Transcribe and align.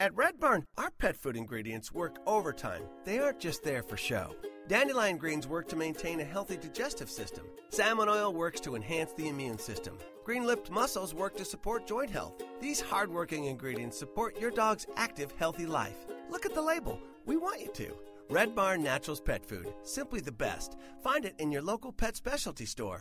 At 0.00 0.16
Red 0.16 0.38
Barn, 0.38 0.64
our 0.76 0.92
pet 1.00 1.16
food 1.16 1.36
ingredients 1.36 1.90
work 1.90 2.18
overtime. 2.24 2.82
They 3.04 3.18
aren't 3.18 3.40
just 3.40 3.64
there 3.64 3.82
for 3.82 3.96
show. 3.96 4.32
Dandelion 4.68 5.16
greens 5.16 5.48
work 5.48 5.66
to 5.70 5.76
maintain 5.76 6.20
a 6.20 6.24
healthy 6.24 6.56
digestive 6.56 7.10
system. 7.10 7.46
Salmon 7.70 8.08
oil 8.08 8.32
works 8.32 8.60
to 8.60 8.76
enhance 8.76 9.12
the 9.14 9.28
immune 9.28 9.58
system. 9.58 9.98
Green 10.24 10.46
lipped 10.46 10.70
mussels 10.70 11.14
work 11.14 11.36
to 11.36 11.44
support 11.44 11.84
joint 11.84 12.10
health. 12.10 12.40
These 12.60 12.80
hardworking 12.80 13.46
ingredients 13.46 13.98
support 13.98 14.38
your 14.38 14.52
dog's 14.52 14.86
active, 14.96 15.32
healthy 15.36 15.66
life. 15.66 16.06
Look 16.30 16.46
at 16.46 16.54
the 16.54 16.62
label. 16.62 17.00
We 17.26 17.36
want 17.36 17.60
you 17.60 17.72
to. 17.74 17.92
Red 18.30 18.54
Barn 18.54 18.84
Naturals 18.84 19.20
Pet 19.20 19.44
Food. 19.44 19.74
Simply 19.82 20.20
the 20.20 20.30
best. 20.30 20.76
Find 21.02 21.24
it 21.24 21.34
in 21.40 21.50
your 21.50 21.62
local 21.62 21.90
pet 21.90 22.14
specialty 22.14 22.66
store. 22.66 23.00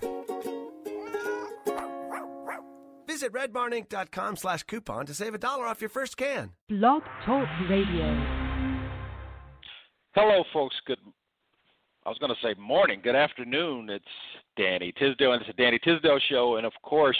Visit 3.17 3.33
redbarninc.com 3.33 4.35
slash 4.35 4.61
coupon 4.61 5.07
to 5.07 5.13
save 5.15 5.33
a 5.33 5.39
dollar 5.39 5.65
off 5.65 5.81
your 5.81 5.89
first 5.89 6.17
can. 6.17 6.51
Blog 6.69 7.01
Talk 7.25 7.47
Radio. 7.67 8.13
Hello, 10.13 10.43
folks. 10.53 10.75
Good. 10.85 10.99
I 12.05 12.09
was 12.09 12.19
going 12.19 12.31
to 12.31 12.47
say 12.47 12.53
morning. 12.61 12.99
Good 13.03 13.15
afternoon. 13.15 13.89
It's 13.89 14.05
Danny 14.55 14.93
Tisdale, 14.99 15.33
and 15.33 15.41
it's 15.41 15.49
a 15.49 15.53
Danny 15.53 15.79
Tisdale 15.79 16.19
show. 16.29 16.57
And 16.57 16.65
of 16.67 16.73
course, 16.83 17.17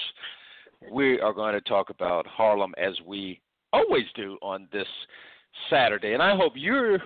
we 0.92 1.20
are 1.20 1.34
going 1.34 1.56
to 1.56 1.62
talk 1.62 1.90
about 1.90 2.28
Harlem 2.28 2.76
as 2.78 2.94
we 3.04 3.42
always 3.74 4.06
do 4.14 4.38
on 4.44 4.68
this 4.72 4.86
Saturday. 5.68 6.14
And 6.14 6.22
I 6.22 6.36
hope 6.36 6.54
you're 6.56 7.00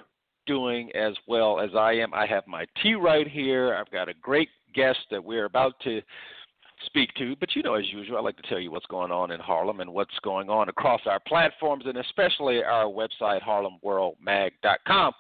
doing 0.47 0.91
as 0.95 1.13
well 1.27 1.61
as 1.61 1.69
I 1.77 1.93
am. 1.93 2.13
I 2.13 2.25
have 2.25 2.45
my 2.45 2.65
tea 2.83 2.95
right 2.95 3.25
here. 3.25 3.73
I've 3.73 3.89
got 3.89 4.09
a 4.09 4.13
great 4.15 4.49
guest 4.75 4.99
that 5.11 5.23
we're 5.23 5.45
about 5.45 5.79
to 5.85 6.01
speak 6.85 7.13
to. 7.15 7.35
But 7.37 7.55
you 7.55 7.63
know, 7.63 7.75
as 7.75 7.85
usual, 7.91 8.17
I 8.17 8.21
like 8.21 8.37
to 8.37 8.49
tell 8.49 8.59
you 8.59 8.71
what's 8.71 8.85
going 8.87 9.11
on 9.11 9.31
in 9.31 9.39
Harlem 9.39 9.79
and 9.79 9.93
what's 9.93 10.17
going 10.23 10.49
on 10.49 10.69
across 10.69 11.01
our 11.05 11.19
platforms 11.27 11.85
and 11.87 11.97
especially 11.97 12.63
our 12.63 12.85
website, 12.85 13.41
harlemworldmag.com. 13.43 15.13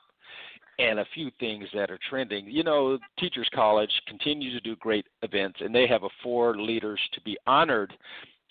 And 0.79 0.99
a 0.99 1.05
few 1.13 1.29
things 1.39 1.67
that 1.75 1.91
are 1.91 1.99
trending. 2.09 2.47
You 2.47 2.63
know, 2.63 2.97
Teachers 3.19 3.47
College 3.53 3.91
continues 4.07 4.53
to 4.53 4.61
do 4.61 4.75
great 4.77 5.05
events, 5.21 5.59
and 5.61 5.75
they 5.75 5.85
have 5.85 6.03
a 6.03 6.09
Four 6.23 6.57
Leaders 6.57 6.99
to 7.13 7.21
be 7.21 7.37
Honored 7.45 7.93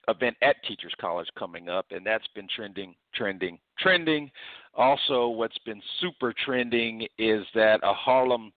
event 0.06 0.36
at 0.42 0.56
Teachers 0.66 0.92
College 1.00 1.26
coming 1.36 1.68
up, 1.68 1.86
and 1.90 2.06
that's 2.06 2.26
been 2.34 2.46
trending, 2.54 2.94
trending, 3.14 3.58
trending. 3.78 4.30
Also, 4.74 5.28
what's 5.28 5.58
been 5.66 5.82
super 6.00 6.32
trending 6.44 7.06
is 7.18 7.44
that 7.54 7.80
a 7.82 7.92
Harlem 7.92 8.52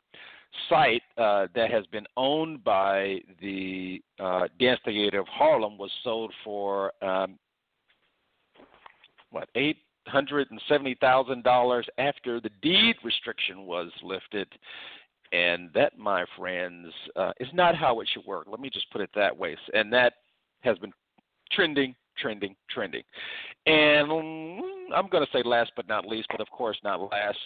site 0.70 1.02
uh, 1.18 1.48
that 1.56 1.72
has 1.72 1.86
been 1.88 2.06
owned 2.18 2.64
by 2.64 3.20
the 3.42 4.02
uh, 4.20 4.48
Dance 4.60 4.80
Theater 4.86 5.20
of 5.20 5.28
Harlem 5.28 5.78
was 5.78 5.92
sold 6.04 6.34
for 6.44 6.92
um, 7.04 7.38
what 9.32 9.50
eight 9.56 9.78
hundred 10.08 10.52
and 10.52 10.62
seventy 10.68 10.96
thousand 11.00 11.44
dollars 11.44 11.88
after 11.98 12.40
the 12.40 12.50
deed 12.62 12.96
restriction 13.04 13.66
was 13.66 13.90
lifted. 14.04 14.48
And 15.32 15.72
that, 15.74 15.98
my 15.98 16.26
friends, 16.38 16.94
uh, 17.16 17.32
is 17.40 17.48
not 17.54 17.76
how 17.76 18.02
it 18.02 18.10
should 18.14 18.24
work. 18.26 18.46
Let 18.48 18.60
me 18.60 18.70
just 18.70 18.92
put 18.92 19.02
it 19.02 19.10
that 19.16 19.36
way. 19.36 19.58
And 19.74 19.92
that 19.92 20.14
has 20.62 20.78
been 20.78 20.94
trending, 21.52 21.96
trending, 22.20 22.56
trending. 22.70 23.02
And 23.66 24.08
mm, 24.08 24.60
I'm 24.96 25.08
going 25.10 25.26
to 25.26 25.32
say 25.32 25.42
last 25.44 25.72
but 25.76 25.88
not 25.88 26.06
least, 26.06 26.28
but 26.30 26.40
of 26.40 26.50
course 26.52 26.78
not 26.84 27.02
last, 27.02 27.40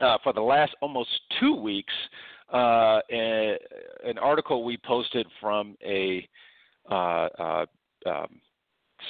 uh, 0.00 0.18
for 0.22 0.32
the 0.32 0.40
last 0.40 0.74
almost 0.80 1.10
two 1.40 1.54
weeks, 1.54 1.92
uh, 2.52 3.00
a, 3.10 3.58
an 4.04 4.18
article 4.18 4.64
we 4.64 4.76
posted 4.84 5.26
from 5.40 5.76
a 5.84 6.26
uh, 6.90 6.94
uh, 7.38 7.66
um, 8.06 8.40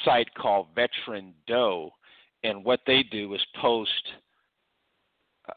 site 0.05 0.33
called 0.35 0.69
Veteran 0.75 1.35
Doe, 1.47 1.91
and 2.45 2.65
what 2.65 2.81
they 2.87 3.03
do 3.03 3.35
is 3.35 3.41
post 3.61 3.91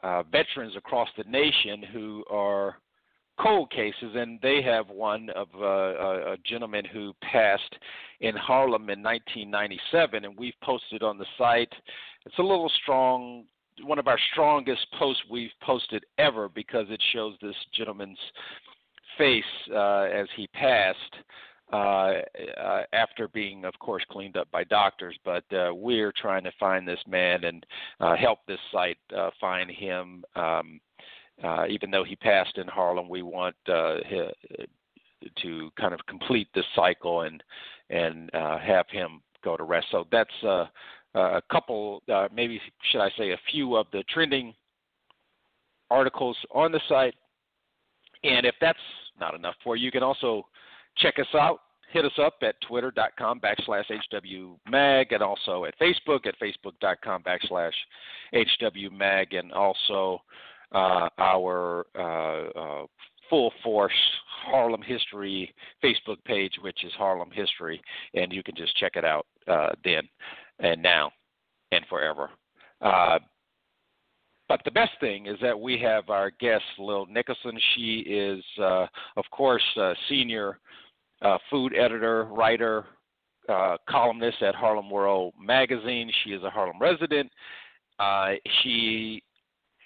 uh, 0.03 0.23
veterans 0.23 0.75
across 0.75 1.09
the 1.17 1.23
nation 1.25 1.83
who 1.93 2.23
are 2.29 2.77
cold 3.39 3.69
cases, 3.71 4.11
and 4.15 4.39
they 4.41 4.61
have 4.61 4.87
one 4.89 5.29
of 5.31 5.47
uh, 5.55 5.65
a, 5.65 6.33
a 6.33 6.37
gentleman 6.45 6.85
who 6.85 7.13
passed 7.21 7.75
in 8.21 8.35
Harlem 8.35 8.89
in 8.89 9.03
1997, 9.03 10.25
and 10.25 10.37
we've 10.37 10.53
posted 10.63 11.03
on 11.03 11.17
the 11.17 11.25
site. 11.37 11.71
It's 12.25 12.37
a 12.39 12.43
little 12.43 12.71
strong 12.81 13.43
one 13.83 13.99
of 13.99 14.07
our 14.07 14.19
strongest 14.31 14.85
posts 14.97 15.21
we've 15.29 15.51
posted 15.61 16.05
ever 16.17 16.49
because 16.49 16.87
it 16.89 17.01
shows 17.13 17.35
this 17.41 17.55
gentleman's 17.73 18.17
face 19.17 19.43
uh, 19.73 20.03
as 20.03 20.27
he 20.35 20.47
passed 20.47 20.99
uh, 21.73 22.21
uh, 22.61 22.83
after 22.93 23.27
being, 23.29 23.65
of 23.65 23.73
course, 23.79 24.03
cleaned 24.09 24.37
up 24.37 24.49
by 24.51 24.63
doctors. 24.65 25.17
But 25.25 25.43
uh, 25.51 25.73
we're 25.73 26.13
trying 26.15 26.43
to 26.43 26.51
find 26.59 26.87
this 26.87 26.99
man 27.07 27.43
and 27.43 27.65
uh, 27.99 28.15
help 28.15 28.39
this 28.47 28.59
site 28.71 28.97
find 29.39 29.69
him. 29.69 30.23
Um, 30.35 30.79
even 31.69 31.91
though 31.91 32.03
he 32.03 32.15
passed 32.15 32.57
in 32.57 32.67
Harlem, 32.67 33.09
we 33.09 33.21
want 33.21 33.55
to 33.65 33.99
kind 35.79 35.93
of 35.93 35.99
complete 36.07 36.47
this 36.53 36.65
cycle 36.75 37.21
and 37.21 37.43
and 37.89 38.29
have 38.33 38.85
him 38.89 39.21
go 39.45 39.55
to 39.55 39.63
rest. 39.63 39.87
So 39.91 40.05
that's 40.11 40.43
uh, 40.43 40.65
a 41.15 41.41
couple, 41.51 42.01
uh, 42.11 42.27
maybe 42.33 42.59
should 42.91 43.01
I 43.01 43.09
say, 43.17 43.31
a 43.31 43.39
few 43.51 43.75
of 43.75 43.87
the 43.91 44.03
trending 44.09 44.53
articles 45.89 46.37
on 46.53 46.71
the 46.71 46.81
site. 46.89 47.15
And 48.23 48.45
if 48.45 48.55
that's 48.59 48.79
not 49.19 49.35
enough 49.35 49.55
for 49.63 49.75
you, 49.75 49.85
you 49.85 49.91
can 49.91 50.03
also 50.03 50.45
check 50.97 51.19
us 51.19 51.27
out. 51.33 51.59
Hit 51.91 52.03
us 52.03 52.19
up 52.21 52.35
at 52.41 52.55
twitter.com 52.67 53.39
backslash 53.39 53.85
HWMag 54.11 55.13
and 55.13 55.21
also 55.21 55.65
at 55.65 55.79
Facebook 55.79 56.25
at 56.25 56.35
facebook.com 56.39 57.23
backslash 57.23 57.71
HWMag 58.33 59.37
and 59.37 59.53
also 59.53 60.19
uh, 60.73 61.07
our 61.19 61.85
uh, 61.97 62.59
uh, 62.59 62.85
full 63.29 63.53
force 63.63 63.93
Harlem 64.45 64.81
History 64.81 65.53
Facebook 65.83 66.17
page, 66.25 66.53
which 66.61 66.83
is 66.83 66.91
Harlem 66.97 67.29
History, 67.31 67.81
and 68.13 68.33
you 68.33 68.43
can 68.43 68.55
just 68.55 68.75
check 68.77 68.93
it 68.95 69.05
out 69.05 69.25
uh, 69.47 69.69
then 69.83 70.03
and 70.59 70.81
now 70.81 71.11
and 71.71 71.85
forever. 71.89 72.29
Uh, 72.81 73.19
but 74.47 74.61
the 74.63 74.71
best 74.71 74.91
thing 74.99 75.25
is 75.25 75.37
that 75.41 75.59
we 75.59 75.79
have 75.79 76.09
our 76.09 76.31
guest, 76.39 76.63
Lil 76.77 77.07
Nickelson. 77.07 77.57
She 77.75 78.03
is, 78.07 78.43
uh, 78.61 78.85
of 79.17 79.25
course, 79.31 79.63
a 79.77 79.93
senior 80.07 80.59
uh, 81.21 81.37
food 81.49 81.73
editor, 81.75 82.25
writer, 82.25 82.85
uh, 83.49 83.77
columnist 83.89 84.41
at 84.41 84.55
Harlem 84.55 84.89
World 84.89 85.33
Magazine. 85.39 86.11
She 86.23 86.31
is 86.31 86.43
a 86.43 86.49
Harlem 86.49 86.79
resident. 86.79 87.31
Uh, 87.97 88.33
she 88.61 89.23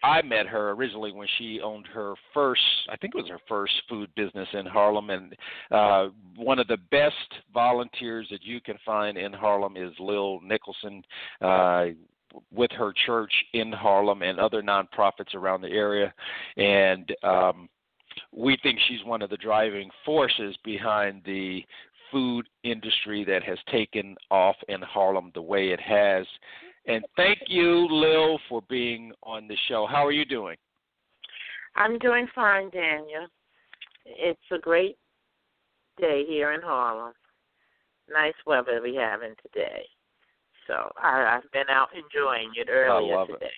I 0.04 0.22
met 0.22 0.48
her 0.48 0.72
originally 0.72 1.12
when 1.12 1.28
she 1.38 1.60
owned 1.62 1.88
her 1.88 2.14
first, 2.34 2.62
I 2.90 2.96
think 2.98 3.16
it 3.16 3.18
was 3.18 3.30
her 3.30 3.40
first 3.48 3.74
food 3.90 4.10
business 4.16 4.48
in 4.54 4.66
Harlem. 4.66 5.10
And 5.10 5.36
uh, 5.72 6.08
one 6.36 6.60
of 6.60 6.68
the 6.68 6.78
best 6.92 7.16
volunteers 7.54 8.28
that 8.32 8.44
you 8.44 8.62
can 8.62 8.78
find 8.86 9.18
in 9.18 9.34
Harlem 9.34 9.78
is 9.78 9.94
Lil 10.00 10.40
Nickelson. 10.42 11.04
Uh, 11.42 11.94
with 12.54 12.70
her 12.72 12.94
church 13.08 13.34
in 13.54 13.72
Harlem 13.72 14.22
and 14.22 14.40
other 14.40 14.62
nonprofits 14.62 15.34
around 15.34 15.62
the 15.62 15.70
area, 15.72 16.14
and 16.58 17.12
um, 17.24 17.68
we 18.32 18.56
think 18.62 18.78
she's 18.88 19.04
one 19.04 19.24
of 19.24 19.32
the 19.32 19.38
driving 19.38 19.90
forces 20.06 20.56
behind 20.64 21.24
the 21.26 21.64
food 22.12 22.48
industry 22.64 23.24
that 23.26 23.44
has 23.44 23.58
taken 23.72 24.16
off 24.32 24.56
in 24.68 24.82
Harlem 24.82 25.32
the 25.34 25.42
way 25.42 25.70
it 25.70 25.80
has. 25.80 26.26
And 26.90 27.06
thank 27.16 27.38
you, 27.48 27.88
Lil, 27.90 28.40
for 28.50 28.64
being 28.68 29.12
on 29.22 29.48
the 29.48 29.56
show. 29.68 29.88
How 29.90 30.06
are 30.06 30.12
you 30.12 30.26
doing? 30.26 30.58
I'm 31.76 32.00
doing 32.00 32.28
fine, 32.34 32.72
Daniel. 32.72 33.28
It's 34.06 34.40
a 34.52 34.58
great 34.58 34.98
day 36.00 36.24
here 36.28 36.54
in 36.54 36.62
Harlem. 36.62 37.14
Nice 38.12 38.34
weather 38.48 38.82
we 38.82 38.96
having 38.96 39.36
today. 39.44 39.84
So 40.66 40.92
I, 41.02 41.38
I've 41.38 41.52
been 41.52 41.70
out 41.70 41.90
enjoying 41.94 42.52
it 42.56 42.70
earlier 42.72 43.14
I 43.14 43.18
love 43.20 43.28
today. 43.28 43.46
It. 43.46 43.52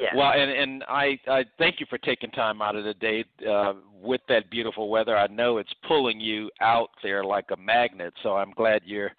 Yeah. 0.00 0.16
Well, 0.16 0.32
and 0.32 0.50
and 0.50 0.84
I 0.88 1.18
I 1.28 1.44
thank 1.58 1.78
you 1.78 1.86
for 1.90 1.98
taking 1.98 2.30
time 2.30 2.62
out 2.62 2.76
of 2.76 2.84
the 2.84 2.94
day 2.94 3.24
uh, 3.46 3.74
with 4.00 4.22
that 4.28 4.50
beautiful 4.50 4.88
weather. 4.88 5.14
I 5.14 5.26
know 5.26 5.58
it's 5.58 5.74
pulling 5.86 6.18
you 6.18 6.50
out 6.62 6.88
there 7.02 7.22
like 7.22 7.46
a 7.52 7.56
magnet. 7.58 8.14
So 8.22 8.36
I'm 8.36 8.52
glad 8.52 8.82
you're 8.86 9.12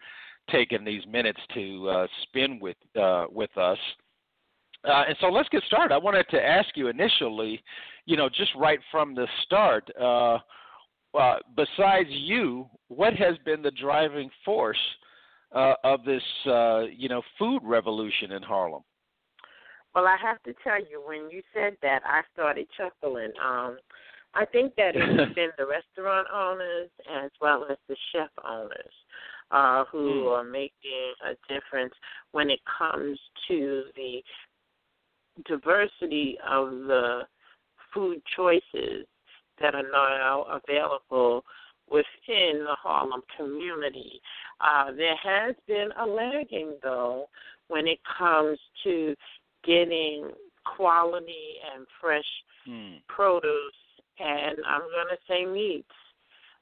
taking 0.49 0.83
these 0.83 1.05
minutes 1.07 1.39
to 1.53 1.89
uh, 1.89 2.07
spend 2.23 2.61
with 2.61 2.77
uh, 2.99 3.25
with 3.29 3.55
us. 3.57 3.77
Uh, 4.85 5.03
and 5.07 5.17
so 5.21 5.27
let's 5.27 5.49
get 5.49 5.63
started. 5.63 5.93
I 5.93 5.97
wanted 5.97 6.25
to 6.31 6.41
ask 6.43 6.69
you 6.75 6.89
initially, 6.89 7.61
you 8.05 8.17
know, 8.17 8.27
just 8.27 8.51
right 8.55 8.79
from 8.91 9.15
the 9.15 9.27
start, 9.43 9.89
uh, 9.99 10.39
uh, 11.17 11.37
besides 11.55 12.09
you, 12.09 12.67
what 12.89 13.13
has 13.13 13.37
been 13.45 13.61
the 13.61 13.71
driving 13.71 14.29
force 14.43 14.77
uh, 15.55 15.75
of 15.85 16.03
this, 16.03 16.23
uh, 16.47 16.81
you 16.93 17.07
know, 17.07 17.21
food 17.39 17.61
revolution 17.63 18.33
in 18.33 18.43
Harlem? 18.43 18.83
Well, 19.95 20.05
I 20.05 20.17
have 20.21 20.41
to 20.43 20.53
tell 20.63 20.79
you, 20.79 21.01
when 21.05 21.29
you 21.29 21.43
said 21.53 21.77
that, 21.81 22.01
I 22.03 22.21
started 22.33 22.67
chuckling. 22.75 23.31
Um, 23.41 23.77
I 24.33 24.45
think 24.45 24.75
that 24.75 24.95
it's 24.95 25.33
been 25.35 25.51
the 25.57 25.65
restaurant 25.65 26.27
owners 26.33 26.89
as 27.23 27.31
well 27.39 27.65
as 27.69 27.77
the 27.87 27.95
chef 28.11 28.29
owners 28.43 28.93
uh, 29.53 29.85
who 29.85 30.25
Mm. 30.25 30.31
are 30.31 30.43
making 30.43 31.13
a 31.23 31.35
difference 31.47 31.93
when 32.31 32.49
it 32.49 32.59
comes 32.65 33.19
to 33.47 33.83
the 33.95 34.23
diversity 35.45 36.37
of 36.39 36.71
the 36.87 37.27
food 37.93 38.21
choices 38.35 39.07
that 39.59 39.75
are 39.75 39.89
now 39.91 40.43
available 40.43 41.45
within 41.87 42.63
the 42.65 42.75
Harlem 42.75 43.21
community. 43.37 44.21
Uh, 44.59 44.91
there 44.91 45.15
has 45.15 45.55
been 45.67 45.91
a 45.97 46.05
lagging, 46.05 46.77
though, 46.81 47.29
when 47.67 47.87
it 47.87 47.99
comes 48.17 48.59
to 48.83 49.15
getting 49.63 50.31
quality 50.65 51.59
and 51.73 51.87
fresh 51.99 52.43
Hmm. 52.65 52.97
produce 53.07 53.75
and 54.19 54.57
I'm 54.65 54.81
going 54.81 55.09
to 55.09 55.17
say 55.27 55.45
meats 55.45 55.87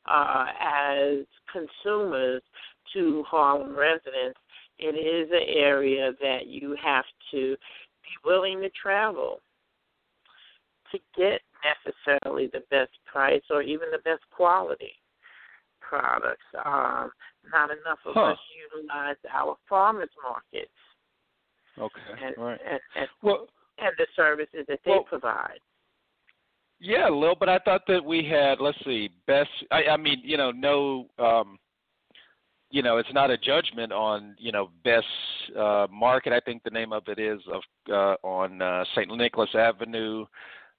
uh, 0.06 0.46
as 0.60 1.26
consumers 1.52 2.42
to 2.94 3.24
Harlem 3.28 3.76
residents. 3.78 4.40
It 4.80 4.96
is 4.96 5.30
an 5.32 5.48
area 5.48 6.12
that 6.22 6.48
you 6.48 6.76
have 6.84 7.06
to 7.32 7.56
be 8.04 8.10
willing 8.26 8.62
to 8.62 8.70
travel 8.70 9.40
to 10.92 11.00
get 11.16 11.42
necessarily 11.64 12.48
the 12.48 12.64
best 12.72 12.92
price 13.06 13.42
or 13.50 13.62
even 13.62 13.90
the 13.92 14.00
best 14.00 14.24
quality 14.36 14.92
products. 15.80 16.44
Um, 16.66 17.12
not 17.52 17.70
enough 17.72 18.00
of 18.06 18.14
Huh. 18.14 18.22
us 18.34 18.40
utilize 18.74 19.16
our 19.32 19.58
farmers 19.68 20.10
markets 20.22 20.72
Okay. 21.78 22.02
and, 22.22 22.38
right. 22.38 22.60
and, 22.66 22.80
and, 22.96 23.10
Well, 23.22 23.48
and 23.78 23.96
the 23.98 24.08
services 24.16 24.66
that 24.68 24.80
they 24.84 24.92
Well- 24.92 25.04
provide. 25.04 25.60
Yeah, 26.84 27.10
a 27.10 27.12
little, 27.12 27.36
but 27.36 27.48
I 27.48 27.60
thought 27.60 27.86
that 27.88 28.04
we 28.04 28.24
had. 28.24 28.60
Let's 28.60 28.84
see, 28.84 29.10
best. 29.28 29.52
I, 29.70 29.84
I 29.86 29.98
mean, 29.98 30.20
you 30.24 30.36
know, 30.36 30.50
no. 30.50 31.08
um 31.20 31.60
you 32.72 32.82
know, 32.82 32.98
it's 32.98 33.14
not 33.14 33.30
a 33.30 33.38
judgment 33.38 33.92
on 33.92 34.36
you 34.40 34.52
know 34.52 34.70
best 34.84 35.06
uh, 35.58 35.88
market. 35.92 36.34
I 36.34 36.40
think 36.40 36.64
the 36.64 36.70
name 36.70 36.94
of 36.94 37.04
it 37.08 37.20
is 37.20 37.40
of 37.52 37.62
uh, 37.90 38.28
on 38.28 38.62
uh, 38.62 38.84
St. 38.96 39.16
Nicholas 39.16 39.50
Avenue. 39.54 40.26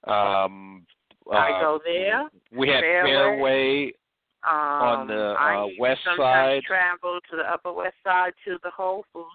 Um, 0.05 0.87
I 1.31 1.53
uh, 1.53 1.61
go 1.61 1.81
there. 1.85 2.29
We 2.57 2.69
had 2.69 2.81
Fairway. 2.81 3.11
Fairway. 3.11 3.93
Um, 4.45 4.57
On 4.57 5.07
the, 5.07 5.37
I 5.39 5.55
uh, 5.55 5.67
west 5.79 6.01
side. 6.17 6.63
travel 6.67 7.21
to 7.31 7.37
the 7.37 7.45
Upper 7.45 7.73
West 7.73 7.95
Side 8.03 8.33
to 8.45 8.59
the 8.65 8.71
Whole 8.71 9.05
Foods, 9.13 9.29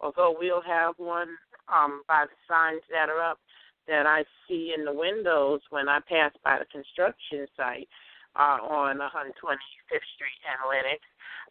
although 0.00 0.34
we'll 0.36 0.62
have 0.62 0.94
one 0.96 1.28
um, 1.72 2.02
by 2.08 2.24
the 2.24 2.52
signs 2.52 2.82
that 2.90 3.08
are 3.08 3.22
up 3.22 3.38
that 3.86 4.04
I 4.04 4.24
see 4.48 4.74
in 4.76 4.84
the 4.84 4.92
windows 4.92 5.60
when 5.70 5.88
I 5.88 6.00
pass 6.08 6.32
by 6.42 6.58
the 6.58 6.64
construction 6.64 7.46
site 7.56 7.88
uh, 8.38 8.58
on 8.62 8.98
125th 8.98 10.08
Street 10.14 10.40
and 10.46 10.60
Lenox. 10.68 11.02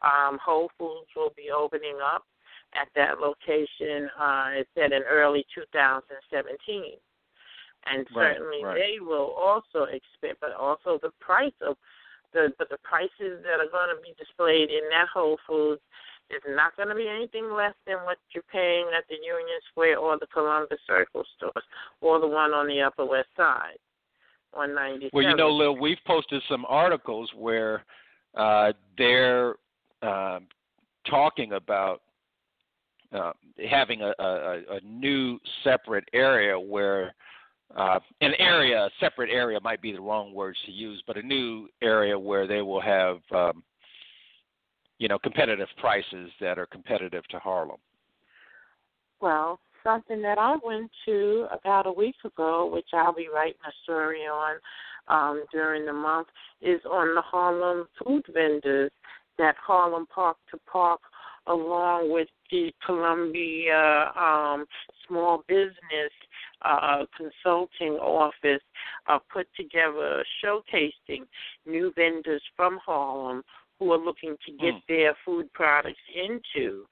Um, 0.01 0.39
Whole 0.43 0.69
Foods 0.77 1.09
will 1.15 1.33
be 1.35 1.49
opening 1.51 1.97
up 2.03 2.23
at 2.73 2.87
that 2.95 3.19
location. 3.19 4.09
Uh, 4.19 4.61
it 4.63 4.67
said 4.75 4.91
in 4.91 5.03
early 5.03 5.45
2017. 5.53 6.97
And 7.85 8.07
Right, 8.13 8.35
certainly 8.35 8.63
right. 8.63 8.75
they 8.75 8.99
will 8.99 9.31
also 9.37 9.83
expect, 9.83 10.41
but 10.41 10.51
also 10.53 10.99
the 11.01 11.11
price 11.19 11.55
of 11.61 11.77
the 12.33 12.51
but 12.57 12.69
the 12.69 12.77
prices 12.83 13.39
that 13.43 13.63
are 13.63 13.71
going 13.71 13.95
to 13.95 14.01
be 14.03 14.13
displayed 14.19 14.69
in 14.69 14.83
that 14.91 15.07
Whole 15.07 15.37
Foods 15.47 15.81
is 16.29 16.43
not 16.49 16.75
going 16.75 16.89
to 16.89 16.95
be 16.95 17.07
anything 17.07 17.49
less 17.53 17.73
than 17.85 17.97
what 18.03 18.17
you're 18.31 18.43
paying 18.51 18.85
at 18.97 19.07
the 19.07 19.15
Union 19.15 19.59
Square 19.71 19.99
or 19.99 20.17
the 20.19 20.27
Columbus 20.27 20.79
Circle 20.85 21.23
stores 21.37 21.63
or 22.01 22.19
the 22.19 22.27
one 22.27 22.51
on 22.51 22.67
the 22.67 22.81
Upper 22.81 23.05
West 23.05 23.29
Side, 23.37 23.79
197. 24.57 25.11
Well, 25.13 25.23
you 25.23 25.35
know, 25.35 25.49
Lil, 25.49 25.77
we've 25.77 25.97
posted 26.05 26.41
some 26.49 26.65
articles 26.67 27.29
where 27.35 27.85
uh, 28.35 28.73
they're 28.97 29.55
um 30.01 30.47
talking 31.09 31.53
about 31.53 32.01
uh, 33.13 33.31
having 33.69 34.01
a, 34.01 34.13
a, 34.19 34.61
a 34.71 34.79
new 34.83 35.39
separate 35.63 36.03
area 36.13 36.59
where 36.59 37.13
uh, 37.75 37.99
an 38.21 38.33
area, 38.39 38.85
a 38.85 38.89
separate 38.99 39.29
area 39.31 39.59
might 39.61 39.81
be 39.81 39.91
the 39.91 40.01
wrong 40.01 40.33
words 40.33 40.57
to 40.65 40.71
use, 40.71 41.01
but 41.05 41.17
a 41.17 41.21
new 41.21 41.67
area 41.81 42.17
where 42.17 42.47
they 42.47 42.61
will 42.61 42.81
have, 42.81 43.17
um, 43.33 43.63
you 44.99 45.07
know, 45.07 45.19
competitive 45.19 45.67
prices 45.77 46.29
that 46.39 46.57
are 46.57 46.65
competitive 46.65 47.25
to 47.27 47.39
Harlem. 47.39 47.77
Well, 49.19 49.59
something 49.87 50.21
that 50.21 50.37
I 50.37 50.57
went 50.63 50.91
to 51.05 51.47
about 51.51 51.87
a 51.87 51.91
week 51.91 52.15
ago, 52.25 52.69
which 52.71 52.89
I'll 52.93 53.13
be 53.13 53.29
writing 53.33 53.61
a 53.65 53.71
story 53.83 54.23
on 54.23 54.55
um, 55.07 55.45
during 55.53 55.85
the 55.85 55.93
month, 55.93 56.27
is 56.61 56.81
on 56.85 57.15
the 57.15 57.21
Harlem 57.21 57.87
food 58.03 58.25
vendors 58.33 58.91
that 59.37 59.55
Harlem 59.65 60.05
Park 60.13 60.35
to 60.51 60.59
Park, 60.69 60.99
along 61.47 62.11
with 62.11 62.27
the 62.51 62.73
Columbia 62.85 64.11
um, 64.19 64.65
Small 65.07 65.43
Business 65.47 66.11
uh, 66.63 67.05
Consulting 67.15 67.93
Office, 67.93 68.61
uh, 69.07 69.19
put 69.31 69.47
together 69.55 70.25
showcasing 70.43 71.23
new 71.65 71.93
vendors 71.95 72.41
from 72.57 72.77
Harlem 72.85 73.41
who 73.79 73.91
are 73.93 73.97
looking 73.97 74.35
to 74.45 74.51
get 74.53 74.73
Mm. 74.73 74.83
their 74.87 75.15
food 75.23 75.53
products 75.53 76.01
into 76.13 76.85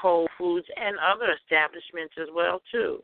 Whole 0.00 0.28
Foods 0.36 0.66
and 0.76 0.96
other 0.98 1.32
establishments 1.32 2.14
as 2.20 2.28
well 2.34 2.60
too. 2.70 3.02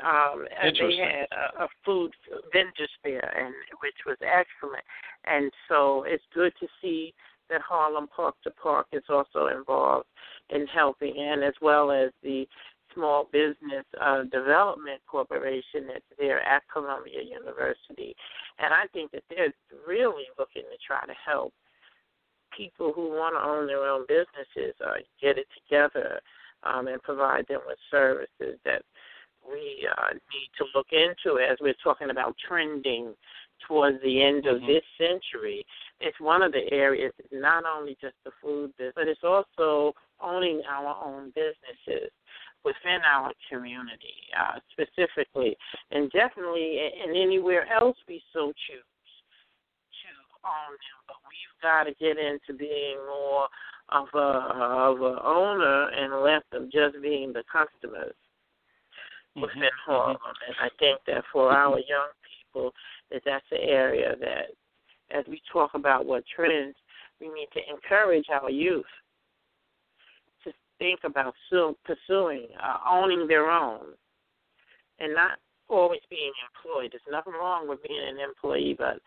Um, 0.00 0.46
and 0.62 0.74
they 0.74 0.96
had 0.96 1.26
a, 1.32 1.64
a 1.64 1.68
food 1.84 2.12
vendors 2.52 2.90
fair, 3.02 3.22
and 3.38 3.54
which 3.82 3.96
was 4.06 4.16
excellent. 4.22 4.84
And 5.24 5.52
so 5.68 6.04
it's 6.06 6.24
good 6.32 6.52
to 6.60 6.66
see 6.80 7.12
that 7.50 7.60
Harlem 7.60 8.08
Park 8.08 8.34
to 8.44 8.50
Park 8.50 8.86
is 8.92 9.02
also 9.10 9.48
involved 9.48 10.06
in 10.48 10.66
helping, 10.66 11.14
and 11.18 11.44
as 11.44 11.54
well 11.60 11.90
as 11.90 12.10
the 12.22 12.48
Small 12.94 13.28
Business 13.32 13.84
uh, 14.00 14.22
Development 14.24 15.00
Corporation 15.06 15.86
that's 15.88 16.04
there 16.18 16.40
at 16.40 16.62
Columbia 16.72 17.22
University. 17.22 18.14
And 18.58 18.72
I 18.72 18.86
think 18.92 19.12
that 19.12 19.24
they're 19.28 19.52
really 19.86 20.24
looking 20.38 20.62
to 20.62 20.78
try 20.86 21.04
to 21.06 21.14
help 21.24 21.52
people 22.56 22.92
who 22.92 23.10
want 23.10 23.34
to 23.34 23.42
own 23.42 23.66
their 23.66 23.84
own 23.84 24.04
businesses 24.06 24.74
uh, 24.84 24.94
get 25.20 25.38
it 25.38 25.46
together 25.54 26.20
um, 26.62 26.88
and 26.88 27.02
provide 27.02 27.46
them 27.48 27.60
with 27.66 27.78
services 27.90 28.58
that 28.64 28.82
we 29.48 29.88
uh, 29.98 30.12
need 30.12 30.50
to 30.56 30.64
look 30.74 30.88
into 30.92 31.38
as 31.38 31.58
we're 31.60 31.74
talking 31.82 32.10
about 32.10 32.36
trending 32.46 33.14
towards 33.66 34.00
the 34.02 34.22
end 34.22 34.46
of 34.46 34.60
Mhm. 34.60 34.66
this 34.66 34.84
century. 34.98 35.64
It's 36.00 36.18
one 36.20 36.42
of 36.42 36.52
the 36.52 36.70
areas, 36.72 37.12
not 37.30 37.64
only 37.64 37.96
just 38.00 38.16
the 38.24 38.32
food 38.42 38.76
business, 38.76 38.94
but 38.94 39.08
it's 39.08 39.24
also 39.24 39.94
owning 40.20 40.64
our 40.64 40.96
own 41.04 41.30
businesses 41.30 42.10
within 42.64 43.02
our 43.02 43.32
community 43.48 44.30
uh, 44.36 44.60
specifically, 44.70 45.56
and 45.90 46.10
definitely 46.12 46.78
and 46.78 47.16
anywhere 47.16 47.66
else 47.72 47.96
we 48.06 48.22
so 48.32 48.52
choose 48.66 48.84
to 50.02 50.12
own 50.44 50.72
them. 50.72 50.98
But 51.06 51.16
we've 51.28 51.62
got 51.62 51.84
to 51.84 51.94
get 51.94 52.18
into 52.18 52.58
being 52.58 52.98
more 53.06 53.48
of 53.90 54.08
a 54.14 54.28
of 54.90 55.00
a 55.00 55.22
owner 55.24 55.88
and 55.90 56.22
less 56.22 56.42
of 56.52 56.70
just 56.70 57.00
being 57.02 57.32
the 57.32 57.44
customers 57.50 58.14
within 59.36 59.62
Mhm, 59.62 59.84
Harlem. 59.84 60.18
And 60.46 60.56
I 60.60 60.68
think 60.78 61.00
that 61.06 61.24
for 61.32 61.50
our 61.50 61.78
young 61.80 62.10
people, 62.22 62.74
that 63.10 63.22
that's 63.24 63.48
the 63.50 63.60
area 63.60 64.16
that, 64.16 64.52
as 65.10 65.26
we 65.26 65.40
talk 65.52 65.74
about 65.74 66.06
what 66.06 66.24
trends, 66.26 66.76
we 67.20 67.28
need 67.28 67.48
to 67.52 67.70
encourage 67.70 68.28
our 68.30 68.50
youth 68.50 68.86
to 70.44 70.52
think 70.78 71.04
about 71.04 71.34
su- 71.48 71.76
pursuing, 71.84 72.48
uh, 72.58 72.78
owning 72.86 73.26
their 73.26 73.50
own, 73.50 73.96
and 74.98 75.14
not 75.14 75.38
always 75.68 76.00
being 76.10 76.32
employed. 76.48 76.92
There's 76.92 77.02
nothing 77.10 77.32
wrong 77.32 77.68
with 77.68 77.82
being 77.82 78.06
an 78.06 78.18
employee, 78.18 78.74
but 78.74 79.00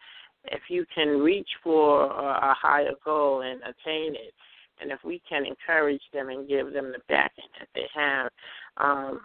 if 0.51 0.61
you 0.69 0.85
can 0.93 1.19
reach 1.19 1.49
for 1.63 2.05
a, 2.05 2.53
higher 2.53 2.93
goal 3.03 3.41
and 3.41 3.61
attain 3.61 4.15
it, 4.15 4.33
and 4.81 4.91
if 4.91 4.99
we 5.03 5.21
can 5.27 5.45
encourage 5.45 6.01
them 6.13 6.29
and 6.29 6.47
give 6.47 6.73
them 6.73 6.91
the 6.91 6.99
backing 7.07 7.45
that 7.59 7.69
they 7.73 7.87
have, 7.93 8.29
um, 8.77 9.21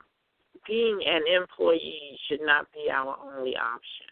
being 0.66 1.00
an 1.06 1.22
employee 1.40 2.18
should 2.28 2.40
not 2.42 2.66
be 2.72 2.90
our 2.90 3.16
only 3.24 3.56
option 3.56 4.06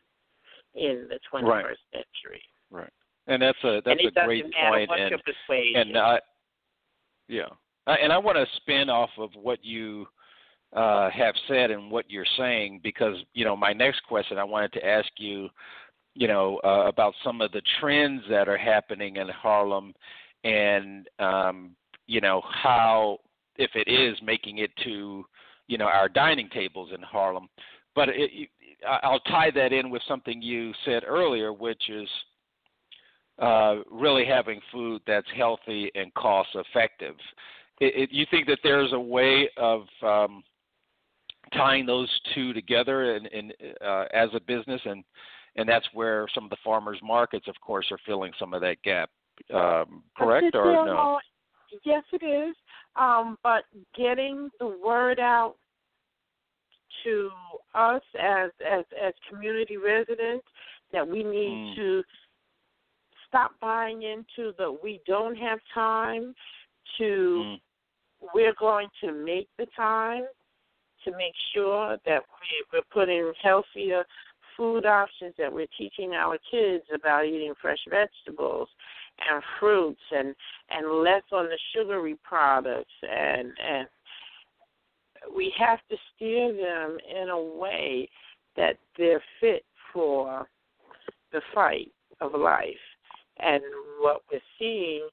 in 0.74 1.08
the 1.08 1.18
21st 1.32 1.64
Right. 1.64 1.76
century. 1.92 2.42
Right. 2.70 2.92
And 3.26 3.42
that's 3.42 3.62
a 3.62 3.82
that's 3.84 4.00
a 4.02 4.10
great 4.10 4.44
point, 4.54 4.90
and 4.90 5.20
and 5.76 5.96
I, 5.98 6.18
yeah, 7.28 7.48
I, 7.86 7.96
and 7.96 8.10
I 8.10 8.16
want 8.16 8.38
to 8.38 8.46
spin 8.56 8.88
off 8.88 9.10
of 9.18 9.34
what 9.34 9.62
you 9.62 10.06
uh, 10.72 11.10
have 11.10 11.34
said 11.46 11.70
and 11.70 11.90
what 11.90 12.10
you're 12.10 12.26
saying 12.36 12.80
because 12.82 13.16
you 13.34 13.44
know 13.44 13.56
my 13.56 13.72
next 13.72 14.02
question 14.08 14.38
I 14.38 14.44
wanted 14.44 14.72
to 14.74 14.86
ask 14.86 15.08
you, 15.16 15.48
you 16.18 16.26
know, 16.26 16.60
uh, 16.64 16.88
about 16.88 17.14
some 17.22 17.40
of 17.40 17.52
the 17.52 17.62
trends 17.78 18.22
that 18.28 18.48
are 18.48 18.58
happening 18.58 19.16
in 19.16 19.28
Harlem, 19.28 19.94
and 20.42 21.08
um, 21.20 21.70
you 22.08 22.20
know 22.20 22.42
how 22.44 23.18
if 23.54 23.70
it 23.76 23.88
is 23.88 24.18
making 24.20 24.58
it 24.58 24.72
to 24.82 25.25
you 25.68 25.78
know 25.78 25.84
our 25.84 26.08
dining 26.08 26.48
tables 26.48 26.90
in 26.92 27.00
Harlem, 27.02 27.48
but 27.94 28.08
it, 28.08 28.48
I'll 28.84 29.20
tie 29.20 29.52
that 29.52 29.72
in 29.72 29.90
with 29.90 30.02
something 30.08 30.42
you 30.42 30.72
said 30.84 31.04
earlier, 31.06 31.52
which 31.52 31.88
is 31.88 32.08
uh, 33.38 33.76
really 33.88 34.25
having 34.25 34.60
food 34.72 35.00
that's 35.06 35.28
healthy 35.37 35.88
and 35.94 36.12
cost 36.14 36.48
effective. 36.56 37.14
It, 37.80 37.94
it, 37.94 38.12
you 38.12 38.26
think 38.28 38.48
that 38.48 38.58
there's 38.64 38.92
a 38.92 38.98
way 38.98 39.48
of 39.56 39.82
um, 40.02 40.42
tying 41.56 41.87
those 41.87 42.10
two 42.34 42.52
together 42.52 43.14
in, 43.14 43.52
uh, 43.87 44.06
as 44.12 44.30
a 44.34 44.40
business, 44.40 44.80
and 44.84 45.04
and 45.57 45.69
that's 45.69 45.87
where 45.93 46.26
some 46.35 46.45
of 46.45 46.50
the 46.50 46.57
farmers 46.64 46.99
markets, 47.02 47.47
of 47.49 47.55
course, 47.61 47.87
are 47.90 47.99
filling 48.07 48.33
some 48.38 48.55
of 48.55 48.61
that 48.61 48.83
gap. 48.83 49.11
Um, 49.55 50.02
correct 50.17 50.55
or 50.55 50.73
no? 50.87 51.19
Yes, 51.85 52.02
it 52.12 52.25
is. 52.25 52.57
Um, 52.97 53.38
but 53.43 53.64
getting 53.97 54.50
the 54.59 54.76
word 54.85 55.21
out 55.21 55.55
to 57.05 57.31
us 57.75 58.02
as 58.19 58.50
as 58.69 58.85
as 59.00 59.14
community 59.31 59.76
residents 59.76 60.47
that 60.93 61.07
we 61.07 61.23
need 61.23 61.75
mm. 61.75 61.76
to 61.76 62.02
stop 63.28 63.52
buying 63.61 64.02
into 64.02 64.52
the 64.59 64.76
we 64.83 65.00
don't 65.07 65.37
have 65.37 65.59
time 65.73 66.35
to 66.97 67.05
mm. 67.05 67.61
we're 68.35 68.55
going 68.59 68.88
to 69.02 69.12
make 69.12 69.49
the 69.59 69.67
time 69.76 70.25
to 71.05 71.12
make 71.12 71.35
sure 71.55 71.97
that 72.05 72.23
we, 72.40 72.64
we're 72.73 72.83
putting 72.93 73.33
healthier 73.40 74.05
food 74.58 74.84
options 74.84 75.32
that 75.38 75.50
we're 75.50 75.68
teaching 75.78 76.12
our 76.12 76.36
kids 76.50 76.84
about 76.94 77.24
eating 77.24 77.54
fresh 77.62 77.78
vegetables 77.88 78.68
and 79.30 79.42
fruits 79.58 80.00
and 80.10 80.34
and 80.70 81.02
less 81.02 81.22
on 81.32 81.46
the 81.46 81.58
sugary 81.72 82.16
products 82.22 82.92
and 83.02 83.52
and 83.64 83.88
we 85.34 85.52
have 85.58 85.78
to 85.90 85.96
steer 86.14 86.52
them 86.52 86.98
in 87.10 87.28
a 87.28 87.40
way 87.40 88.08
that 88.56 88.76
they're 88.96 89.22
fit 89.40 89.64
for 89.92 90.48
the 91.32 91.40
fight 91.54 91.92
of 92.20 92.32
life. 92.32 92.74
And 93.38 93.62
what 94.00 94.22
we're 94.30 94.40
seeing, 94.58 95.08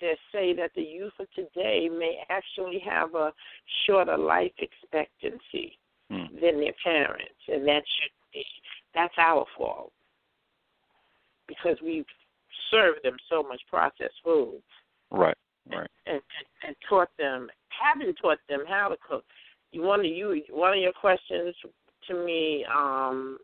they 0.00 0.16
say 0.32 0.54
that 0.54 0.70
the 0.74 0.82
youth 0.82 1.12
of 1.18 1.26
today 1.34 1.88
may 1.88 2.18
actually 2.28 2.80
have 2.88 3.14
a 3.14 3.32
shorter 3.86 4.16
life 4.16 4.52
expectancy 4.58 5.78
hmm. 6.10 6.34
than 6.40 6.60
their 6.60 6.74
parents, 6.84 7.40
and 7.48 7.66
that 7.66 7.82
should 8.00 8.12
be 8.38 8.44
that's 8.94 9.14
our 9.18 9.44
fault 9.56 9.92
because 11.48 11.76
we've 11.82 12.04
served 12.70 13.00
them 13.02 13.16
so 13.30 13.42
much 13.42 13.60
processed 13.68 14.14
food. 14.24 14.60
Right. 15.10 15.36
Right. 15.70 15.90
And, 16.06 16.16
and 16.16 16.22
and 16.66 16.76
taught 16.88 17.08
them, 17.18 17.48
haven't 17.68 18.14
taught 18.16 18.38
them 18.48 18.64
how 18.68 18.88
to 18.88 18.96
cook. 19.08 19.24
You 19.72 19.82
one 19.82 20.00
of 20.00 20.06
you 20.06 20.42
one 20.50 20.72
of 20.72 20.78
your 20.78 20.92
questions 20.92 21.54
to 22.08 22.24
me 22.24 22.64
um 22.72 23.38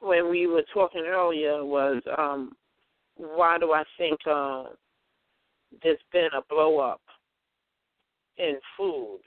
when 0.00 0.30
we 0.30 0.46
were 0.46 0.64
talking 0.74 1.04
earlier 1.06 1.64
was 1.64 2.02
um 2.18 2.52
why 3.16 3.58
do 3.58 3.72
I 3.72 3.84
think 3.98 4.18
uh, 4.30 4.64
there's 5.82 5.98
been 6.12 6.28
a 6.36 6.42
blow 6.48 6.78
up 6.78 7.00
in 8.38 8.56
food 8.76 9.20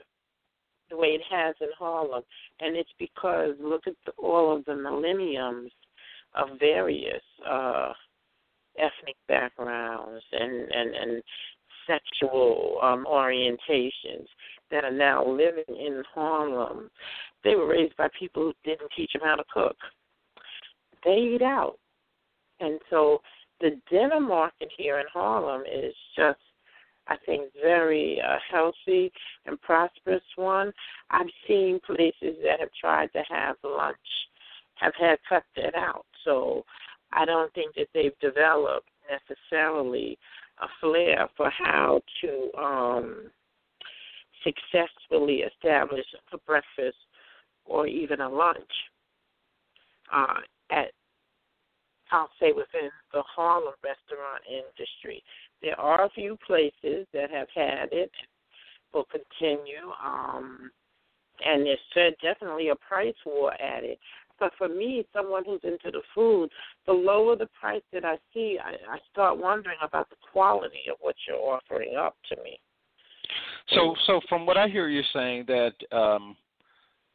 the 0.90 0.98
way 0.98 1.10
it 1.10 1.22
has 1.30 1.56
in 1.62 1.70
Harlem, 1.78 2.24
and 2.60 2.76
it's 2.76 2.94
because 3.00 3.56
look 3.60 3.88
at 3.88 3.96
the, 4.06 4.12
all 4.14 4.56
of 4.56 4.66
the 4.66 4.76
millenniums 4.76 5.72
of 6.36 6.60
various 6.60 7.24
uh, 7.50 7.94
ethnic 8.78 9.16
backgrounds 9.28 10.24
and 10.32 10.72
and 10.72 10.96
and 10.96 11.24
sexual 11.88 12.80
um, 12.82 13.06
orientations 13.08 14.26
that 14.72 14.84
are 14.84 14.92
now 14.92 15.26
living 15.26 15.64
in 15.70 16.04
Harlem. 16.14 16.90
They 17.44 17.56
were 17.56 17.68
raised 17.68 17.96
by 17.96 18.08
people 18.20 18.44
who 18.44 18.54
didn't 18.64 18.92
teach 18.96 19.12
them 19.14 19.22
how 19.24 19.36
to 19.36 19.44
cook. 19.54 19.78
They 21.04 21.36
eat 21.36 21.44
out, 21.44 21.78
and 22.60 22.80
so 22.90 23.22
the 23.62 23.80
dinner 23.90 24.20
market 24.20 24.70
here 24.76 25.00
in 25.00 25.06
Harlem 25.12 25.62
is 25.62 25.94
just 26.18 26.40
I 27.08 27.18
think 27.26 27.52
very 27.62 28.20
uh, 28.22 28.38
healthy 28.52 29.12
and 29.46 29.62
prosperous 29.62 30.24
one. 30.36 30.72
I've 31.12 31.30
seen 31.48 31.80
places 31.86 32.38
that 32.44 32.60
have 32.60 32.70
tried 32.80 33.12
to 33.14 33.24
have 33.30 33.58
lunch 33.64 33.98
have 34.76 34.94
had 35.00 35.18
cut 35.28 35.44
that 35.56 35.76
out. 35.76 36.06
So 36.24 36.66
I 37.14 37.26
don't 37.26 37.54
think 37.54 37.76
that 37.76 37.88
they've 37.94 38.18
developed 38.20 38.90
necessarily 39.10 40.18
a 40.62 40.68
flair 40.82 41.28
for 41.38 41.50
how 41.50 42.02
to 42.22 42.52
um, 42.62 43.32
successfully 44.44 45.44
establish 45.44 46.06
a 46.32 46.38
breakfast 46.40 46.98
or 47.66 47.88
even 47.88 48.22
a 48.22 48.30
lunch 48.30 48.58
uh, 50.14 50.42
at 50.72 50.92
I'll 52.12 52.30
say 52.40 52.52
within 52.52 52.90
the 53.14 53.24
Harlem 53.24 53.74
restaurant 53.84 54.44
industry. 54.48 55.24
There 55.62 55.80
are 55.80 56.06
a 56.06 56.10
few 56.10 56.38
places 56.46 57.08
that 57.14 57.32
have 57.32 57.48
had 57.54 57.90
it, 57.92 58.12
will 58.94 59.06
continue, 59.06 59.92
um, 60.04 60.72
and 61.46 61.66
there's 61.66 62.14
definitely 62.22 62.70
a 62.70 62.76
price 62.76 63.16
war 63.26 63.54
at 63.54 63.84
it. 63.84 64.00
But 64.40 64.52
for 64.58 64.68
me, 64.68 65.06
someone 65.14 65.44
who's 65.46 65.62
into 65.64 65.92
the 65.92 66.02
food, 66.14 66.50
the 66.86 66.94
lower 66.94 67.36
the 67.36 67.48
price 67.60 67.82
that 67.94 68.04
I 68.04 68.18
see, 68.34 68.58
I, 68.62 68.96
I 68.96 68.98
start 69.12 69.38
wondering 69.38 69.78
about 69.82 70.10
the 70.10 70.18
quality 70.32 70.84
of 70.92 70.98
what 71.00 71.16
you're 71.28 71.38
offering 71.38 71.96
up 71.96 72.16
to 72.30 72.36
me. 72.44 72.60
So, 73.70 73.96
so 74.06 74.22
from 74.30 74.46
what 74.46 74.58
I 74.58 74.68
hear 74.68 74.88
you 74.90 75.02
saying, 75.14 75.46
that 75.48 75.74
um, 75.98 76.36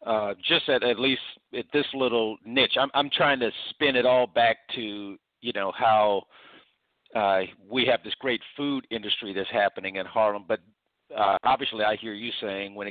uh, 0.06 0.34
just 0.46 0.68
at 0.68 0.82
at 0.82 0.98
least 0.98 1.20
at 1.56 1.66
this 1.72 1.86
little 1.94 2.36
niche, 2.44 2.76
I'm 2.78 2.90
I'm 2.94 3.10
trying 3.10 3.40
to 3.40 3.50
spin 3.70 3.96
it 3.96 4.06
all 4.06 4.26
back 4.26 4.56
to 4.74 5.16
you 5.40 5.52
know 5.52 5.72
how 5.76 6.22
uh, 7.14 7.40
we 7.68 7.84
have 7.86 8.02
this 8.02 8.14
great 8.20 8.40
food 8.56 8.86
industry 8.90 9.32
that's 9.34 9.50
happening 9.50 9.96
in 9.96 10.06
Harlem, 10.06 10.44
but 10.46 10.60
uh, 11.16 11.36
obviously 11.44 11.84
I 11.84 11.96
hear 11.96 12.14
you 12.14 12.30
saying 12.40 12.74
when 12.74 12.86
it 12.86 12.88